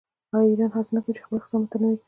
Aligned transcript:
آیا 0.35 0.47
ایران 0.49 0.71
هڅه 0.75 0.91
نه 0.95 0.99
کوي 1.03 1.13
چې 1.15 1.21
خپل 1.25 1.35
اقتصاد 1.37 1.59
متنوع 1.61 1.89
کړي؟ 1.91 1.99